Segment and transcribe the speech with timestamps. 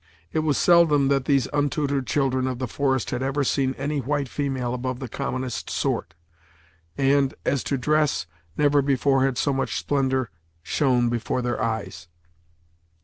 [0.33, 4.27] It was seldom that these untutored children of the forest had ever seen any white
[4.27, 6.15] female above the commonest sort,
[6.97, 8.25] and, as to dress,
[8.57, 10.31] never before had so much splendor
[10.63, 12.07] shone before their eyes.